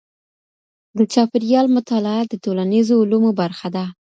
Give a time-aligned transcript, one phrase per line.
[0.97, 3.85] د چاپېریال مطالعه د ټولنیزو علومو برخه ده.